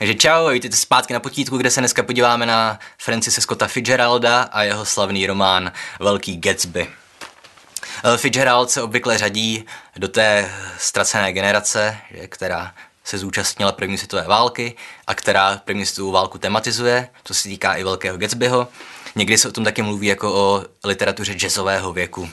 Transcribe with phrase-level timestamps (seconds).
[0.00, 4.62] Takže čau, vítejte zpátky na potítku, kde se dneska podíváme na Francise Scotta Fitzgeralda a
[4.62, 6.88] jeho slavný román Velký Gatsby.
[8.04, 9.64] Eh, Fitzgerald se obvykle řadí
[9.96, 11.98] do té ztracené generace,
[12.28, 14.76] která se zúčastnila první světové války
[15.06, 18.68] a která první světovou válku tematizuje, to se týká i Velkého Gatsbyho.
[19.16, 22.30] Někdy se o tom taky mluví jako o literatuře jazzového věku.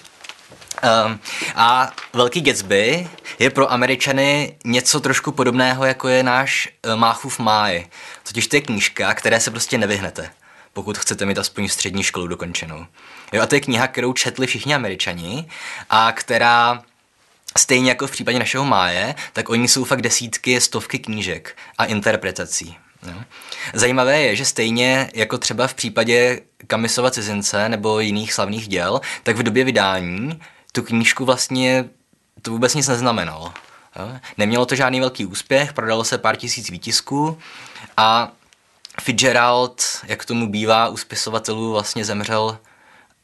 [1.06, 1.20] Um,
[1.56, 3.08] a Velký Gatsby
[3.40, 7.86] je pro Američany něco trošku podobného, jako je náš uh, Máchův máj.
[8.24, 10.30] Totiž to je knížka, které se prostě nevyhnete,
[10.74, 12.86] pokud chcete mít aspoň střední školu dokončenou.
[13.34, 15.46] Jo, a to je kniha, kterou četli všichni Američani
[15.90, 16.84] a která
[17.58, 22.78] Stejně jako v případě našeho máje, tak oni jsou fakt desítky, stovky knížek a interpretací.
[23.08, 23.14] Jo.
[23.74, 29.36] Zajímavé je, že stejně jako třeba v případě Kamisova cizince nebo jiných slavných děl, tak
[29.36, 30.40] v době vydání
[30.78, 31.90] tu knížku vlastně
[32.42, 33.54] to vůbec nic neznamenalo.
[34.38, 37.38] Nemělo to žádný velký úspěch, prodalo se pár tisíc výtisků
[37.98, 38.32] a
[39.02, 42.58] Fitzgerald, jak tomu bývá u spisovatelů, vlastně zemřel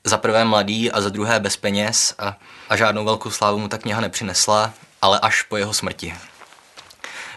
[0.04, 2.38] za prvé mladý a za druhé bez peněz a,
[2.70, 6.14] a žádnou velkou slávu mu ta kniha nepřinesla, ale až po jeho smrti.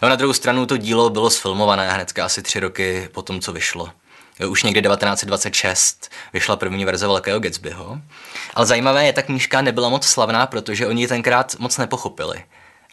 [0.02, 3.52] No, na druhou stranu to dílo bylo sfilmované hnedka asi tři roky po tom, co
[3.52, 3.90] vyšlo.
[4.48, 8.00] Už někdy 1926 vyšla první verze Velkého Gatsbyho.
[8.54, 12.44] Ale zajímavé je, ta knížka nebyla moc slavná, protože oni ji tenkrát moc nepochopili.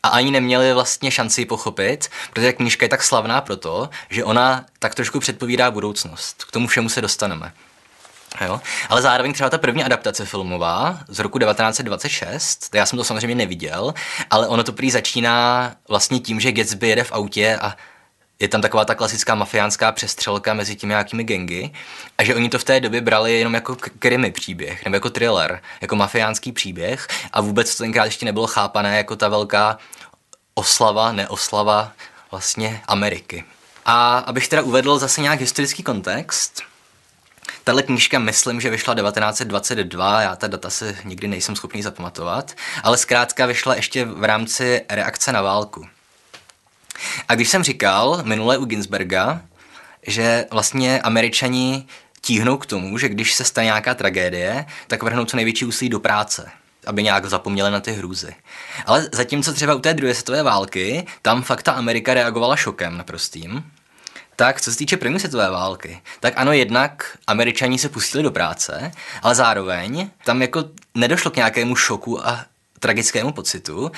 [0.03, 4.65] A ani neměli vlastně šanci ji pochopit, protože knížka je tak slavná proto, že ona
[4.79, 6.43] tak trošku předpovídá budoucnost.
[6.43, 7.53] K tomu všemu se dostaneme.
[8.45, 8.61] Jo?
[8.89, 13.93] Ale zároveň třeba ta první adaptace filmová z roku 1926, já jsem to samozřejmě neviděl,
[14.29, 17.75] ale ono to prý začíná vlastně tím, že Gatsby jede v autě a
[18.43, 21.71] je tam taková ta klasická mafiánská přestřelka mezi těmi nějakými gengy
[22.17, 25.61] a že oni to v té době brali jenom jako krimi příběh, nebo jako thriller,
[25.81, 29.77] jako mafiánský příběh a vůbec to tenkrát ještě nebylo chápané jako ta velká
[30.53, 31.91] oslava, neoslava
[32.31, 33.43] vlastně Ameriky.
[33.85, 36.61] A abych teda uvedl zase nějak historický kontext,
[37.63, 42.51] Tahle knížka myslím, že vyšla 1922, já ta data si nikdy nejsem schopný zapamatovat,
[42.83, 45.87] ale zkrátka vyšla ještě v rámci reakce na válku.
[47.27, 49.41] A když jsem říkal minule u Ginsberga,
[50.07, 51.85] že vlastně američani
[52.21, 55.99] tíhnou k tomu, že když se stane nějaká tragédie, tak vrhnou co největší úsilí do
[55.99, 56.51] práce,
[56.85, 58.35] aby nějak zapomněli na ty hrůzy.
[58.85, 63.63] Ale zatímco třeba u té druhé světové války, tam fakt ta Amerika reagovala šokem naprostým,
[64.35, 68.91] tak co se týče první světové války, tak ano, jednak američani se pustili do práce,
[69.21, 70.63] ale zároveň tam jako
[70.95, 72.45] nedošlo k nějakému šoku a
[72.79, 73.91] tragickému pocitu,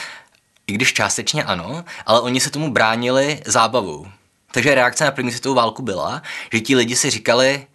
[0.67, 4.07] i když částečně ano, ale oni se tomu bránili zábavou.
[4.51, 6.21] Takže reakce na první světovou válku byla,
[6.53, 7.67] že ti lidi si říkali,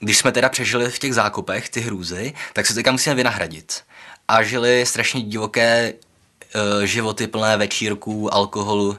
[0.00, 3.82] když jsme teda přežili v těch zákopech ty hrůzy, tak se teďka musíme vynahradit.
[4.28, 5.92] A žili strašně divoké
[6.54, 8.98] uh, životy plné večírků, alkoholu,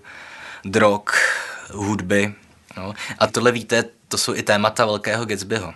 [0.65, 1.01] drog,
[1.71, 2.33] hudby.
[2.77, 2.93] No.
[3.19, 5.73] A tohle víte, to jsou i témata velkého Gatsbyho.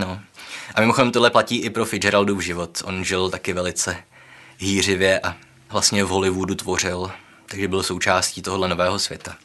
[0.00, 0.20] No.
[0.74, 2.82] A mimochodem tohle platí i pro Fitzgeraldův život.
[2.84, 3.96] On žil taky velice
[4.58, 5.36] hýřivě a
[5.70, 7.10] vlastně v Hollywoodu tvořil,
[7.46, 9.36] takže byl součástí tohohle nového světa.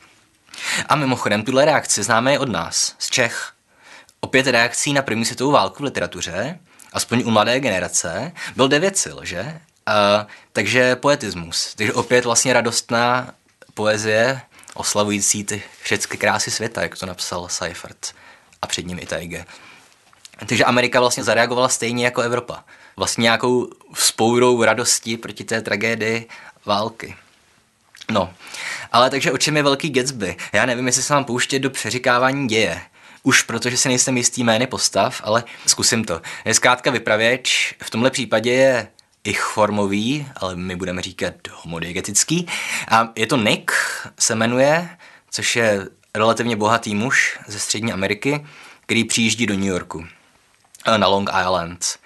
[0.89, 3.51] A mimochodem, tuhle reakci známe i od nás, z Čech.
[4.19, 6.59] Opět reakcí na první světovou válku v literatuře,
[6.93, 9.61] aspoň u mladé generace, byl devět sil, že?
[9.85, 11.75] A, takže poetismus.
[11.75, 13.33] Takže opět vlastně radostná
[13.73, 14.41] poezie,
[14.73, 18.13] oslavující ty všechny krásy světa, jak to napsal Seifert
[18.61, 19.45] a před ním i Taige.
[20.45, 22.63] Takže Amerika vlastně zareagovala stejně jako Evropa
[23.01, 26.27] vlastně nějakou spourou radosti proti té tragédii
[26.65, 27.15] války.
[28.11, 28.33] No,
[28.91, 30.35] ale takže o čem je velký Gatsby?
[30.53, 32.81] Já nevím, jestli se mám pouštět do přeříkávání děje.
[33.23, 36.21] Už protože se nejsem jistý jmény postav, ale zkusím to.
[36.45, 38.87] Je zkrátka vypravěč, v tomhle případě je
[39.23, 42.47] ich formový, ale my budeme říkat homodigetický.
[42.87, 43.71] A je to Nick,
[44.19, 44.89] se jmenuje,
[45.31, 48.45] což je relativně bohatý muž ze střední Ameriky,
[48.81, 50.05] který přijíždí do New Yorku
[50.97, 52.00] na Long Island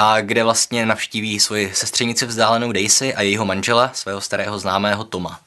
[0.00, 5.40] a kde vlastně navštíví svoji sestřenici vzdálenou Daisy a jejího manžela, svého starého známého Toma.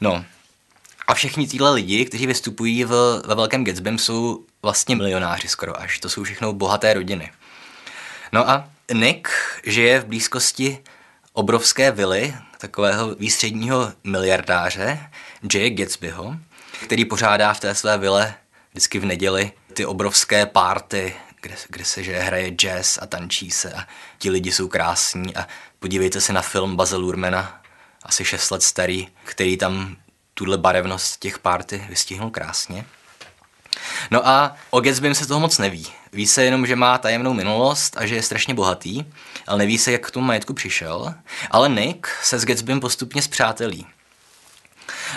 [0.00, 0.24] No,
[1.06, 5.98] a všichni tíhle lidi, kteří vystupují v, ve Velkém Gatsbym, jsou vlastně milionáři skoro až.
[5.98, 7.32] To jsou všechno bohaté rodiny.
[8.32, 9.28] No a Nick
[9.66, 10.78] žije v blízkosti
[11.32, 15.10] obrovské vily takového výstředního miliardáře,
[15.54, 16.36] Jay Gatsbyho,
[16.84, 18.34] který pořádá v té své vile
[18.70, 23.72] vždycky v neděli ty obrovské párty, kde, kde se že hraje jazz a tančí se
[23.72, 23.86] a
[24.18, 25.48] ti lidi jsou krásní a
[25.78, 27.62] podívejte se na film Baze Lurmana,
[28.02, 29.96] asi 6 let starý, který tam
[30.34, 32.84] tuhle barevnost těch party vystihnul krásně.
[34.10, 35.86] No a o Gatsbym se toho moc neví.
[36.12, 39.04] Ví se jenom, že má tajemnou minulost a že je strašně bohatý,
[39.46, 41.14] ale neví se, jak k tomu majetku přišel.
[41.50, 43.86] Ale Nick se s Gatsbym postupně zpřátelí.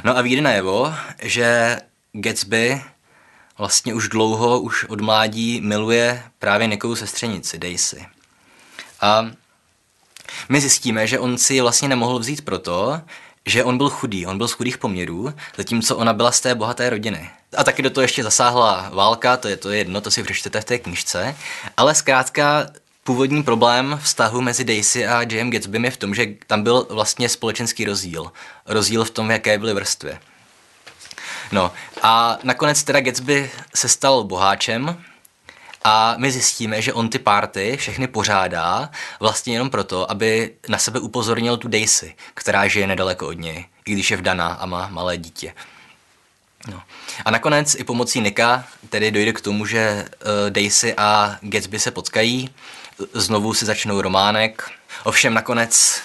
[0.04, 1.78] No a vyjde najevo, že
[2.14, 2.82] Gatsby
[3.58, 8.06] vlastně už dlouho, už od mládí miluje právě Nikovou sestřenici Daisy.
[9.02, 9.32] A
[10.50, 13.02] my zjistíme, že on si ji vlastně nemohl vzít proto,
[13.46, 16.90] že on byl chudý, on byl z chudých poměrů, zatímco ona byla z té bohaté
[16.90, 17.30] rodiny.
[17.58, 20.62] A taky do toho ještě zasáhla válka, to je, to je jedno, to si přečtete
[20.62, 21.36] v té knižce,
[21.78, 22.68] ale zkrátka
[23.04, 25.50] původní problém vztahu mezi Daisy a J.M.
[25.50, 28.32] Gatsbym je v tom, že tam byl vlastně společenský rozdíl.
[28.66, 30.18] Rozdíl v tom, jaké byly vrstvy.
[31.52, 31.72] No
[32.02, 35.04] a nakonec teda Gatsby se stal boháčem
[35.84, 38.90] a my zjistíme, že on ty party všechny pořádá
[39.20, 43.92] vlastně jenom proto, aby na sebe upozornil tu Daisy, která žije nedaleko od něj, i
[43.92, 45.54] když je vdaná a má malé dítě.
[46.68, 46.82] No.
[47.26, 51.92] A nakonec i pomocí Nika tedy dojde k tomu, že uh, Daisy a Gatsby se
[51.92, 52.50] potkají,
[53.14, 54.70] znovu si začnou románek.
[55.04, 56.02] Ovšem nakonec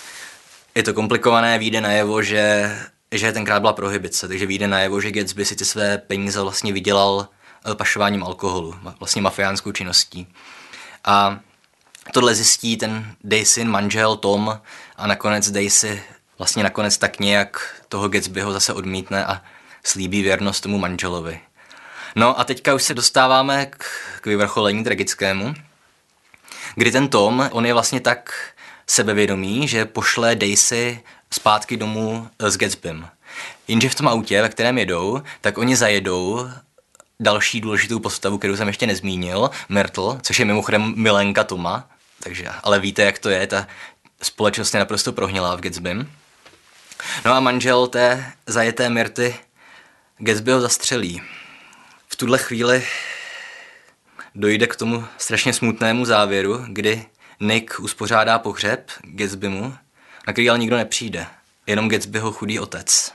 [0.75, 2.77] je to komplikované, vyjde najevo, že,
[3.13, 7.29] že tenkrát byla prohibice, takže vyjde najevo, že Gatsby si ty své peníze vlastně vydělal
[7.71, 10.27] eh, pašováním alkoholu, vlastně mafiánskou činností.
[11.05, 11.41] A
[12.13, 14.61] tohle zjistí ten Daisy manžel Tom
[14.97, 16.03] a nakonec Daisy
[16.39, 19.43] vlastně nakonec tak nějak toho Gatsbyho zase odmítne a
[19.85, 21.41] slíbí věrnost tomu manželovi.
[22.17, 23.85] No a teďka už se dostáváme k,
[24.21, 25.55] k vyvrcholení tragickému,
[26.75, 28.55] kdy ten Tom, on je vlastně tak
[28.87, 31.01] sebevědomý, že pošle Daisy
[31.35, 33.09] zpátky domů s Gatsbym.
[33.69, 36.49] Jenže v tom autě, ve kterém jedou, tak oni zajedou
[37.21, 41.91] další důležitou postavu, kterou jsem ještě nezmínil, Myrtle, což je mimochodem milenka Toma,
[42.23, 43.67] takže, ale víte, jak to je, ta
[44.23, 46.13] společnost je naprosto prohnilá v Gatsbym.
[47.25, 49.35] No a manžel té zajeté Myrty
[50.19, 51.23] Gatsby ho zastřelí.
[52.09, 52.87] V tuhle chvíli
[54.35, 57.07] dojde k tomu strašně smutnému závěru, kdy
[57.41, 59.75] Nick uspořádá pohřeb Gatsbymu,
[60.27, 61.27] na který ale nikdo nepřijde.
[61.67, 63.13] Jenom Gatsbyho chudý otec.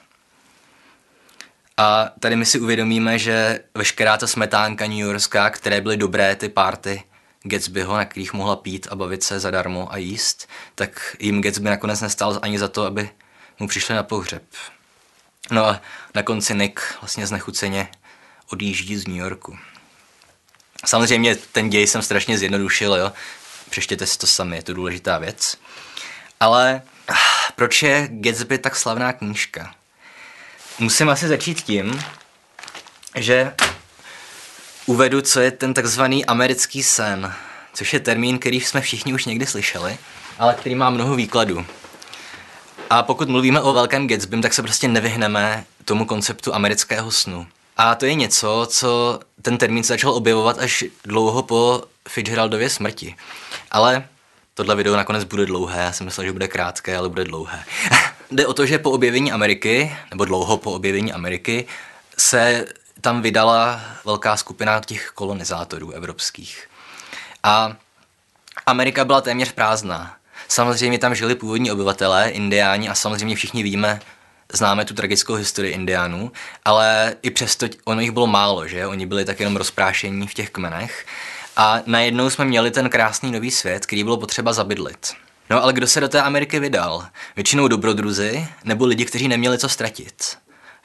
[1.78, 6.50] A tady my si uvědomíme, že veškerá ta smetánka New Yorkská, které byly dobré ty
[6.50, 7.04] párty
[7.44, 12.02] Gatsbyho, na kterých mohla pít a bavit se zadarmo a jíst, tak jim Gatsby nakonec
[12.02, 13.10] nestál ani za to, aby
[13.60, 14.44] mu přišli na pohřeb.
[15.52, 15.82] No a
[16.16, 17.88] na konci Nick vlastně znechuceně
[18.52, 19.58] odjíždí z New Yorku.
[20.86, 23.12] Samozřejmě ten děj jsem strašně zjednodušil, jo.
[23.70, 25.58] Přeštěte si to sami, je to důležitá věc.
[26.40, 26.82] Ale
[27.56, 29.74] proč je Gatsby tak slavná knížka?
[30.80, 32.04] Musím asi začít tím,
[33.16, 33.54] že
[34.86, 37.34] uvedu, co je ten takzvaný americký sen,
[37.74, 39.98] což je termín, který jsme všichni už někdy slyšeli,
[40.40, 41.66] ale který má mnoho výkladů.
[42.90, 47.48] A pokud mluvíme o velkém Gatsbym, tak se prostě nevyhneme tomu konceptu amerického snu.
[47.78, 53.16] A to je něco, co ten termín se začal objevovat až dlouho po Fitzgeraldově smrti.
[53.72, 54.08] Ale
[54.56, 57.64] tohle video nakonec bude dlouhé, já jsem myslel, že bude krátké, ale bude dlouhé.
[58.32, 61.66] Jde o to, že po objevení Ameriky, nebo dlouho po objevení Ameriky,
[62.18, 62.66] se
[63.02, 66.68] tam vydala velká skupina těch kolonizátorů evropských.
[67.44, 67.76] A
[68.66, 70.16] Amerika byla téměř prázdná.
[70.48, 74.00] Samozřejmě tam žili původní obyvatelé, indiáni a samozřejmě všichni víme,
[74.54, 76.32] známe tu tragickou historii indiánů,
[76.66, 78.88] ale i přesto ono jich bylo málo, že?
[78.88, 81.06] Oni byli tak jenom rozprášení v těch kmenech.
[81.56, 85.14] A najednou jsme měli ten krásný nový svět, který bylo potřeba zabydlit.
[85.50, 87.08] No ale kdo se do té Ameriky vydal?
[87.36, 90.38] Většinou dobrodruzi nebo lidi, kteří neměli co ztratit.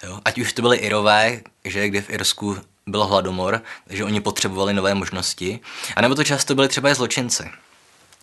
[0.03, 0.21] Jo?
[0.25, 4.95] Ať už to byli Irové, že kde v Irsku byl hladomor, takže oni potřebovali nové
[4.95, 5.61] možnosti,
[5.97, 7.51] a nebo to často byli třeba i zločinci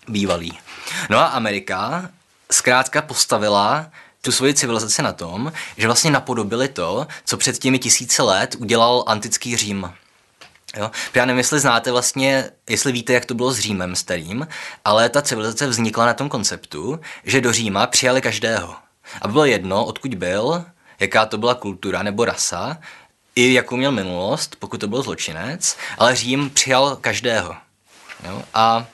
[0.08, 0.60] bývalý.
[1.10, 2.10] No a Amerika
[2.52, 8.24] zkrátka postavila tu svoji civilizaci na tom, že vlastně napodobili to, co před těmi tisíce
[8.24, 9.94] let udělal antický Řím.
[10.76, 10.92] Jo?
[11.14, 14.48] Já nevím, jestli znáte vlastně, jestli víte, jak to bylo s Římem starým,
[14.86, 18.76] ale ta civilizace vznikla na tom konceptu, že do Říma přijali každého.
[19.22, 20.66] A bylo jedno, odkud byl,
[21.00, 22.78] jaká to byla kultura nebo rasa,
[23.36, 27.56] i jakou měl minulost, pokud to byl zločinec, ale Řím přijal každého.
[28.26, 28.42] Jo?
[28.54, 28.86] A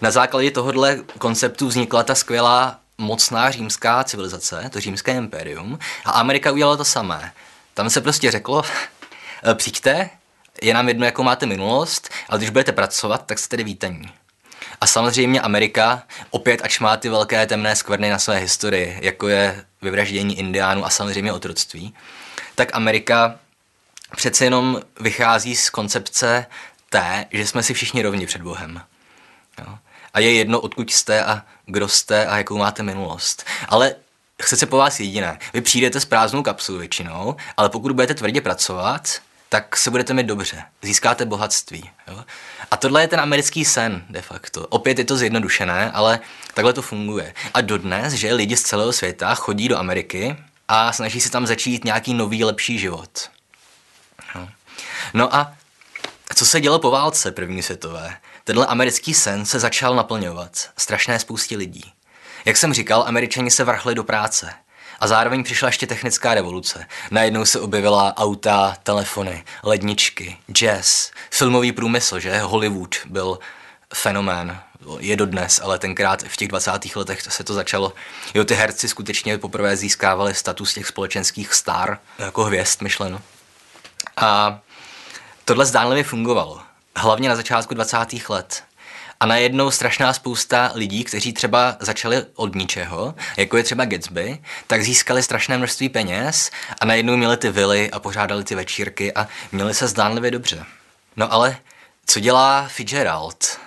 [0.00, 6.52] na základě tohohle konceptu vznikla ta skvělá mocná římská civilizace, to římské impérium, a Amerika
[6.52, 7.32] udělala to samé.
[7.74, 8.62] Tam se prostě řeklo,
[9.50, 10.10] eh, přijďte,
[10.62, 14.12] je nám jedno, jakou máte minulost, ale když budete pracovat, tak jste tedy vítaní.
[14.80, 19.64] A samozřejmě Amerika, opět ač má ty velké temné skvrny na své historii, jako je
[19.82, 21.94] vyvraždění indiánů a samozřejmě otroctví,
[22.54, 23.38] tak Amerika
[24.16, 26.46] přece jenom vychází z koncepce
[26.90, 28.82] té, že jsme si všichni rovni před Bohem.
[29.58, 29.78] Jo?
[30.14, 33.44] A je jedno, odkud jste a kdo jste a jakou máte minulost.
[33.68, 33.94] Ale
[34.42, 35.38] chce se po vás jediné.
[35.52, 40.26] Vy přijdete s prázdnou kapsou většinou, ale pokud budete tvrdě pracovat, tak se budete mít
[40.26, 40.64] dobře.
[40.82, 41.90] Získáte bohatství.
[42.08, 42.24] Jo?
[42.70, 44.66] A tohle je ten americký sen, de facto.
[44.66, 46.20] Opět je to zjednodušené, ale
[46.54, 47.34] takhle to funguje.
[47.54, 50.36] A dodnes, že lidi z celého světa chodí do Ameriky
[50.68, 53.30] a snaží se tam začít nějaký nový, lepší život.
[55.14, 55.54] No a
[56.34, 58.16] co se dělo po válce první světové?
[58.44, 60.70] Tenhle americký sen se začal naplňovat.
[60.76, 61.92] Strašné spoustě lidí.
[62.44, 64.54] Jak jsem říkal, američani se vrhli do práce.
[65.00, 66.86] A zároveň přišla ještě technická revoluce.
[67.10, 72.38] Najednou se objevila auta, telefony, ledničky, jazz, filmový průmysl, že?
[72.38, 73.38] Hollywood byl
[73.94, 74.60] fenomén.
[74.98, 76.96] Je dodnes, ale tenkrát v těch 20.
[76.96, 77.92] letech se to začalo.
[78.34, 83.20] Jo, ty herci skutečně poprvé získávali status těch společenských star, jako hvězd myšleno.
[84.16, 84.60] A
[85.44, 86.60] tohle zdánlivě fungovalo.
[86.96, 87.96] Hlavně na začátku 20.
[88.28, 88.64] let.
[89.20, 94.82] A najednou strašná spousta lidí, kteří třeba začali od ničeho, jako je třeba Gatsby, tak
[94.82, 99.74] získali strašné množství peněz a najednou měli ty vily a pořádali ty večírky a měli
[99.74, 100.64] se zdánlivě dobře.
[101.16, 101.56] No ale
[102.06, 103.58] co dělá Fitzgerald?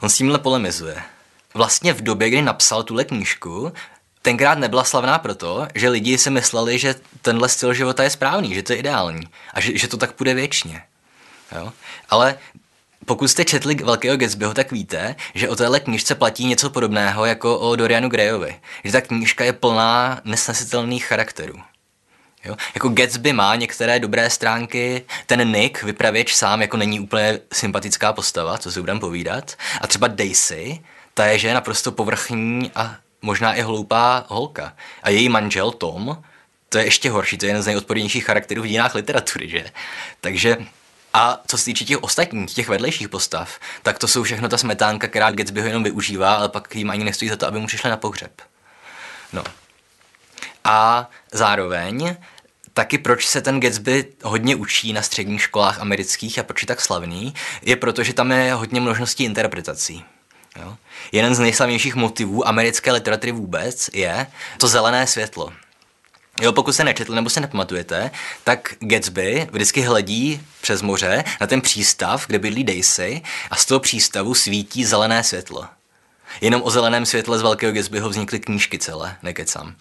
[0.00, 1.02] On s tímhle polemizuje.
[1.54, 3.72] Vlastně v době, kdy napsal tuhle knížku,
[4.22, 8.62] tenkrát nebyla slavná proto, že lidi si mysleli, že tenhle styl života je správný, že
[8.62, 10.82] to je ideální a že, že to tak půjde věčně.
[11.56, 11.72] Jo?
[12.10, 12.38] Ale
[13.06, 17.58] pokud jste četli Velkého Gatsbyho, tak víte, že o téhle knižce platí něco podobného jako
[17.58, 18.60] o Dorianu Grayovi.
[18.84, 21.60] Že ta knížka je plná nesnesitelných charakterů.
[22.44, 22.56] Jo?
[22.74, 28.58] Jako Gatsby má některé dobré stránky, ten Nick, vypravěč sám, jako není úplně sympatická postava,
[28.58, 29.56] co si budeme povídat.
[29.80, 30.80] A třeba Daisy,
[31.14, 34.72] ta je, že je naprosto povrchní a možná i hloupá holka.
[35.02, 36.22] A její manžel Tom,
[36.68, 39.64] to je ještě horší, to je jeden z nejodpornějších charakterů v dějinách literatury, že?
[40.20, 40.56] Takže
[41.14, 45.08] a co se týče těch ostatních, těch vedlejších postav, tak to jsou všechno ta smetánka,
[45.08, 47.90] která Gatsby ho jenom využívá, ale pak jim ani nestojí za to, aby mu přišli
[47.90, 48.42] na pohřeb.
[49.32, 49.44] No.
[50.64, 52.16] A zároveň
[52.74, 56.80] taky proč se ten Gatsby hodně učí na středních školách amerických a proč je tak
[56.80, 60.04] slavný, je proto, že tam je hodně možností interpretací.
[60.56, 60.76] Jo?
[61.12, 64.26] Jeden z nejslavnějších motivů americké literatury vůbec je
[64.58, 65.52] to zelené světlo.
[66.40, 68.10] Jo, pokud se nečetli nebo se nepamatujete,
[68.44, 73.80] tak Gatsby vždycky hledí přes moře na ten přístav, kde bydlí Daisy a z toho
[73.80, 75.68] přístavu svítí zelené světlo.
[76.40, 79.74] Jenom o zeleném světle z Velkého Gatsbyho vznikly knížky celé, nekecám.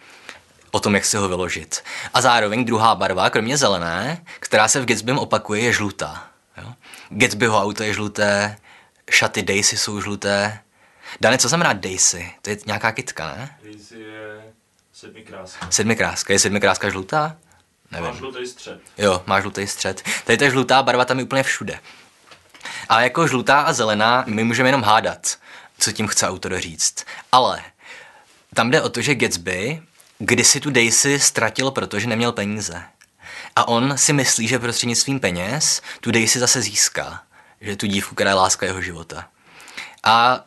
[0.71, 1.83] O tom, jak si ho vyložit.
[2.13, 6.27] A zároveň druhá barva, kromě zelené, která se v Gatsbym opakuje, je žlutá.
[6.57, 6.73] Jo?
[7.09, 8.57] Gatsbyho auto je žluté,
[9.09, 10.59] šaty Daisy jsou žluté.
[11.21, 12.31] Dane, co znamená Daisy?
[12.41, 13.57] To je nějaká kytka, ne?
[13.63, 14.28] Daisy je
[14.99, 15.71] Sedmikráska.
[15.71, 16.33] Sedmikráska.
[16.33, 17.37] Je sedmikráska žlutá?
[17.91, 18.07] Nevím.
[18.07, 18.81] Má žlutý střed.
[18.97, 20.03] Jo, má žlutý střed.
[20.25, 21.79] Tady ta žlutá barva tam je úplně všude.
[22.89, 25.37] A jako žlutá a zelená my můžeme jenom hádat,
[25.79, 27.05] co tím chce autor říct.
[27.31, 27.61] Ale
[28.53, 29.81] tam jde o to, že Gatsby
[30.17, 32.83] kdysi tu Daisy ztratil, protože neměl peníze.
[33.55, 37.23] A on si myslí, že prostřednictvím peněz tu Daisy zase získá.
[37.61, 39.27] Že tu dívku, která je láska jeho života.
[40.03, 40.45] A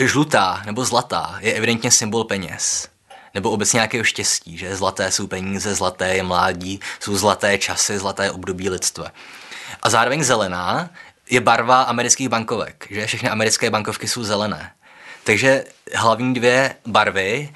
[0.00, 2.91] žlutá nebo zlatá je evidentně symbol peněz
[3.34, 8.30] nebo obecně nějakého štěstí, že zlaté jsou peníze, zlaté je mládí, jsou zlaté časy, zlaté
[8.30, 9.12] období lidstva.
[9.82, 10.90] A zároveň zelená
[11.30, 14.72] je barva amerických bankovek, že všechny americké bankovky jsou zelené.
[15.24, 17.52] Takže hlavní dvě barvy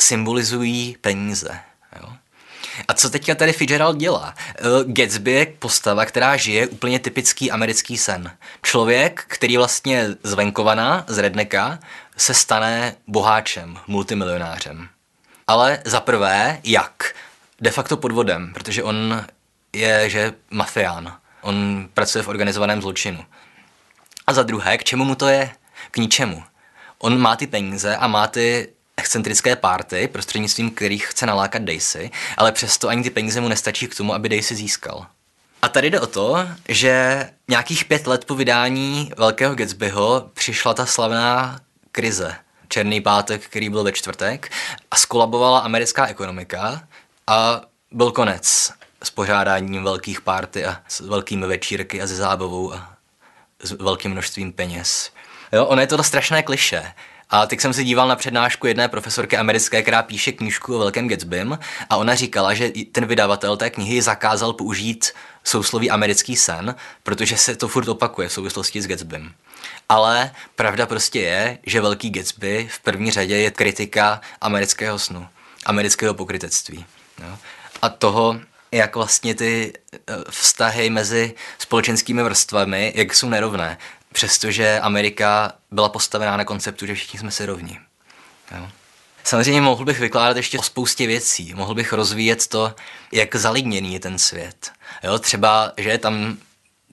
[0.00, 1.60] symbolizují peníze.
[2.00, 2.08] Jo?
[2.88, 4.34] A co teďka tady Fitzgerald dělá?
[4.38, 8.30] Eh, Gatsby je postava, která žije úplně typický americký sen.
[8.62, 11.78] Člověk, který vlastně z venkovana, z redneka,
[12.16, 14.88] se stane boháčem, multimilionářem.
[15.46, 17.14] Ale za prvé, jak?
[17.60, 19.24] De facto podvodem, protože on
[19.72, 21.16] je, že mafián.
[21.40, 23.24] On pracuje v organizovaném zločinu.
[24.26, 25.50] A za druhé, k čemu mu to je?
[25.90, 26.44] K ničemu.
[26.98, 32.52] On má ty peníze a má ty excentrické párty, prostřednictvím kterých chce nalákat Daisy, ale
[32.52, 35.06] přesto ani ty peníze mu nestačí k tomu, aby Daisy získal.
[35.62, 40.86] A tady jde o to, že nějakých pět let po vydání Velkého Gatsbyho přišla ta
[40.86, 41.60] slavná
[41.94, 42.36] krize.
[42.68, 44.52] Černý pátek, který byl ve čtvrtek
[44.90, 46.88] a skolabovala americká ekonomika
[47.26, 47.60] a
[47.90, 48.72] byl konec
[49.02, 52.96] s pořádáním velkých párty a s velkými večírky a se zábavou a
[53.62, 55.10] s velkým množstvím peněz.
[55.52, 56.92] Jo, ono je to strašné kliše,
[57.34, 61.08] a teď jsem se díval na přednášku jedné profesorky americké, která píše knížku o Velkém
[61.08, 61.58] Gatsbym
[61.90, 65.12] a ona říkala, že ten vydavatel té knihy zakázal použít
[65.44, 69.32] sousloví americký sen, protože se to furt opakuje v souvislosti s Gatsbym.
[69.88, 75.28] Ale pravda prostě je, že Velký Gatsby v první řadě je kritika amerického snu,
[75.66, 76.84] amerického pokrytectví.
[77.22, 77.38] Jo?
[77.82, 78.40] A toho,
[78.72, 79.98] jak vlastně ty eh,
[80.30, 83.78] vztahy mezi společenskými vrstvami, jak jsou nerovné
[84.14, 87.78] přestože Amerika byla postavená na konceptu, že všichni jsme si rovni.
[88.56, 88.68] Jo.
[89.24, 91.54] Samozřejmě mohl bych vykládat ještě o spoustě věcí.
[91.54, 92.74] Mohl bych rozvíjet to,
[93.12, 94.72] jak zalidněný je ten svět.
[95.02, 96.36] Jo, třeba, že tam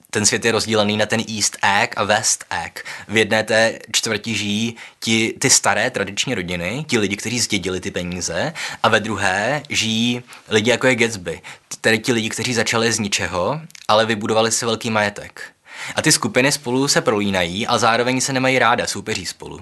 [0.10, 2.86] ten svět je rozdílený na ten East Egg a West Egg.
[3.08, 7.92] V jedné té čtvrti žijí ti, ty staré tradiční rodiny, ti lidi, kteří zdědili ty
[7.92, 11.42] peníze, a ve druhé žijí lidi jako je Gatsby,
[11.82, 15.54] tedy ti lidi, kteří začali z ničeho, ale vybudovali si velký majetek.
[15.96, 19.60] A ty skupiny spolu se prolínají a zároveň se nemají ráda, soupeří spolu.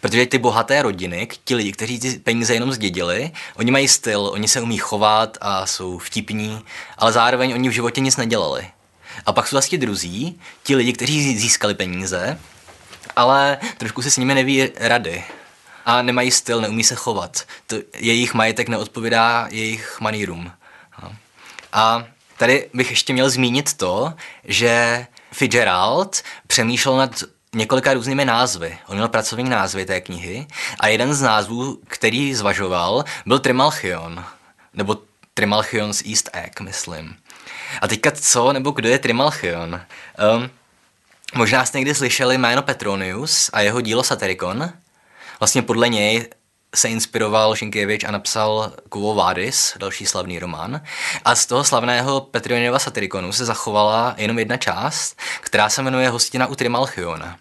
[0.00, 4.48] Protože ty bohaté rodiny, ti lidi, kteří ty peníze jenom zdědili, oni mají styl, oni
[4.48, 6.62] se umí chovat a jsou vtipní,
[6.98, 8.66] ale zároveň oni v životě nic nedělali.
[9.26, 12.38] A pak jsou vlastně druzí, ti lidi, kteří získali peníze,
[13.16, 15.24] ale trošku se s nimi neví rady.
[15.86, 17.42] A nemají styl, neumí se chovat.
[17.66, 20.52] To, jejich majetek neodpovídá jejich manírům.
[21.72, 22.04] A
[22.36, 24.14] tady bych ještě měl zmínit to,
[24.44, 27.22] že Fitzgerald přemýšlel nad
[27.54, 28.78] několika různými názvy.
[28.86, 30.46] On měl pracovní názvy té knihy
[30.80, 34.24] a jeden z názvů, který zvažoval, byl Trimalchion,
[34.74, 34.98] nebo
[35.34, 37.16] Trimalchion's East Egg, myslím.
[37.82, 39.80] A teďka co, nebo kdo je Trimalchion?
[40.36, 40.50] Um,
[41.34, 44.72] možná jste někdy slyšeli jméno Petronius a jeho dílo Satyricon.
[45.40, 46.28] Vlastně podle něj
[46.74, 50.80] se inspiroval Šinkiewicz a napsal Kuvo Vadis, další slavný román.
[51.24, 56.46] A z toho slavného Petroniova Satyriconu se zachovala jenom jedna část, která se jmenuje Hostina
[56.46, 57.36] u Trimalchiona.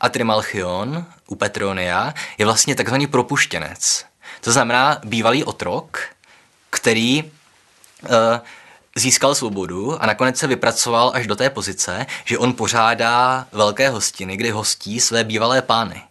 [0.00, 4.04] A Trimalchion u Petronia je vlastně takzvaný propuštěnec.
[4.40, 6.00] To znamená bývalý otrok,
[6.70, 7.30] který uh,
[8.96, 14.36] získal svobodu a nakonec se vypracoval až do té pozice, že on pořádá velké hostiny,
[14.36, 16.07] kdy hostí své bývalé pány.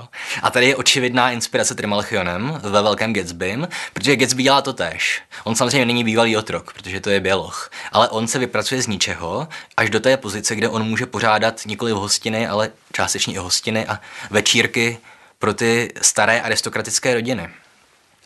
[0.00, 0.08] Jo?
[0.42, 5.22] A tady je očividná inspirace Trimalchionem ve Velkém Gatsbym, protože Gatsby dělá to tež.
[5.44, 9.48] On samozřejmě není bývalý otrok, protože to je běloch, ale on se vypracuje z ničeho
[9.76, 13.86] až do té pozice, kde on může pořádat nikoli v hostiny, ale částečně i hostiny
[13.86, 14.98] a večírky
[15.38, 17.48] pro ty staré aristokratické rodiny.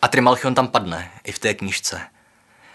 [0.03, 2.01] A Trimalchion tam padne i v té knížce.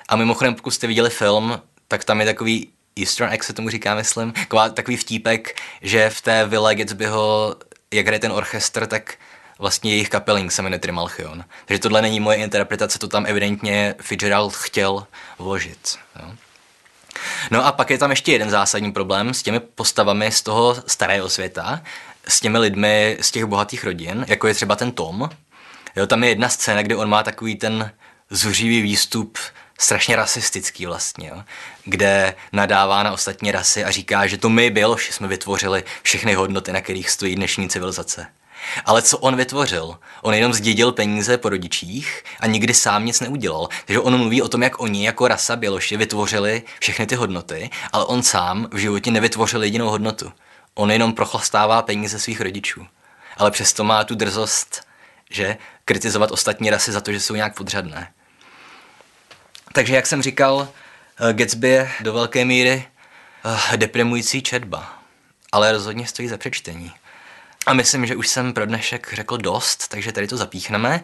[0.09, 2.69] A mimochodem, pokud jste viděli film, tak tam je takový
[2.99, 4.33] Eastern egg se tomu říká, myslím,
[4.73, 7.55] takový vtípek, že v té vile Gatsbyho
[7.91, 9.13] jak hraje ten orchestr, tak
[9.59, 11.43] vlastně jejich kapelink se jmenuje Trimalchion.
[11.65, 15.07] Takže tohle není moje interpretace, to tam evidentně Fitzgerald chtěl
[15.39, 15.97] vložit.
[16.19, 16.31] Jo.
[17.51, 21.29] No a pak je tam ještě jeden zásadní problém s těmi postavami z toho starého
[21.29, 21.81] světa,
[22.27, 25.29] s těmi lidmi z těch bohatých rodin, jako je třeba ten Tom.
[25.95, 27.91] Jo, tam je jedna scéna, kde on má takový ten
[28.29, 29.37] zuřivý výstup,
[29.81, 31.43] strašně rasistický vlastně, jo,
[31.85, 36.73] kde nadává na ostatní rasy a říká, že to my, Běloši, jsme vytvořili všechny hodnoty,
[36.73, 38.27] na kterých stojí dnešní civilizace.
[38.85, 39.97] Ale co on vytvořil?
[40.21, 43.67] On jenom zdědil peníze po rodičích a nikdy sám nic neudělal.
[43.85, 48.05] Takže on mluví o tom, jak oni jako rasa Běloši vytvořili všechny ty hodnoty, ale
[48.05, 50.31] on sám v životě nevytvořil jedinou hodnotu.
[50.73, 52.87] On jenom prochlastává peníze svých rodičů.
[53.37, 54.81] Ale přesto má tu drzost,
[55.29, 58.11] že kritizovat ostatní rasy za to, že jsou nějak podřadné.
[59.73, 60.67] Takže jak jsem říkal,
[61.29, 62.85] eh, Gatsby je do velké míry
[63.45, 64.99] uh, deprimující četba,
[65.51, 66.91] ale rozhodně stojí za přečtení.
[67.65, 71.01] A myslím, že už jsem pro dnešek řekl dost, takže tady to zapíchneme.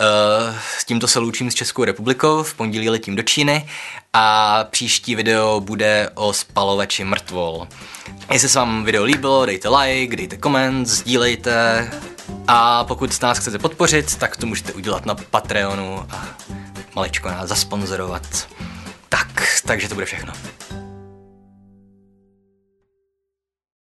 [0.00, 3.68] Uh, s tímto se loučím s Českou republikou, v pondělí letím do Číny
[4.12, 7.68] a příští video bude o spalovači mrtvol.
[8.32, 11.90] Jestli se vám video líbilo, dejte like, dejte koment, sdílejte
[12.48, 16.28] a pokud nás chcete podpořit, tak to můžete udělat na Patreonu a
[16.94, 18.48] maličko nás zasponzorovat.
[19.08, 19.28] Tak,
[19.66, 20.32] takže to bude všechno.